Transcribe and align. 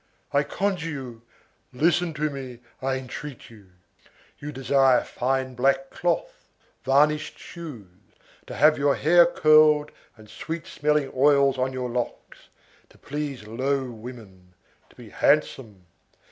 I 0.33 0.41
conjure 0.41 0.89
you, 0.89 1.21
listen 1.71 2.15
to 2.15 2.31
me, 2.31 2.61
I 2.81 2.95
entreat 2.95 3.51
you. 3.51 3.67
You 4.39 4.51
desire 4.51 5.03
fine 5.03 5.53
black 5.53 5.91
cloth, 5.91 6.47
varnished 6.83 7.37
shoes, 7.37 7.85
to 8.47 8.55
have 8.55 8.79
your 8.79 8.95
hair 8.95 9.27
curled 9.27 9.91
and 10.17 10.27
sweet 10.27 10.65
smelling 10.65 11.11
oils 11.15 11.59
on 11.59 11.71
your 11.71 11.91
locks, 11.91 12.49
to 12.89 12.97
please 12.97 13.45
low 13.45 13.91
women, 13.91 14.55
to 14.89 14.95
be 14.95 15.09
handsome. 15.11 15.85